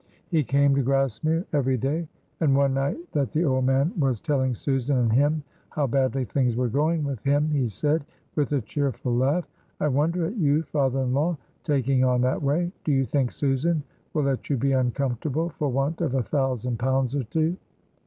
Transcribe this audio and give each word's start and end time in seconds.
He 0.29 0.43
came 0.43 0.73
to 0.73 0.81
Grassmere 0.81 1.45
every 1.53 1.77
day; 1.77 2.07
and 2.39 2.55
one 2.57 2.73
night 2.73 2.97
that 3.11 3.31
the 3.31 3.45
old 3.45 3.65
man 3.65 3.93
was 3.99 4.19
telling 4.19 4.55
Susan 4.55 4.97
and 4.97 5.13
him 5.13 5.43
how 5.69 5.85
badly 5.85 6.25
things 6.25 6.55
were 6.55 6.69
going 6.69 7.03
with 7.03 7.19
him, 7.23 7.51
he 7.51 7.67
said, 7.67 8.03
with 8.35 8.51
a 8.51 8.61
cheerful 8.61 9.15
laugh: 9.15 9.47
"I 9.79 9.87
wonder 9.89 10.25
at 10.25 10.37
you, 10.37 10.63
father 10.63 11.01
in 11.03 11.13
law, 11.13 11.37
taking 11.63 12.03
on 12.03 12.19
that 12.21 12.41
way. 12.41 12.71
Do 12.83 12.91
you 12.91 13.05
think 13.05 13.31
Susan 13.31 13.83
will 14.15 14.23
let 14.23 14.49
you 14.49 14.57
be 14.57 14.71
uncomfortable 14.71 15.49
for 15.49 15.69
want 15.69 16.01
of 16.01 16.15
a 16.15 16.23
thousand 16.23 16.79
pounds 16.79 17.15
or 17.15 17.21
two?" 17.21 17.55